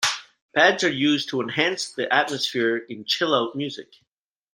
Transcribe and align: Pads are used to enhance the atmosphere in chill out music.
Pads 0.55 0.83
are 0.83 0.89
used 0.89 1.29
to 1.29 1.41
enhance 1.43 1.91
the 1.91 2.11
atmosphere 2.11 2.75
in 2.75 3.05
chill 3.05 3.35
out 3.35 3.55
music. 3.55 3.93